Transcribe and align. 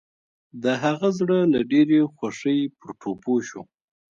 د 0.63 0.65
هغه 0.83 1.09
زړه 1.19 1.37
له 1.53 1.59
ډېرې 1.71 1.99
خوښۍ 2.15 2.59
پر 2.77 2.89
ټوپو 2.99 3.35
شو. 3.47 3.61